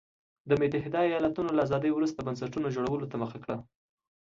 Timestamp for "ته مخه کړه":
3.11-3.55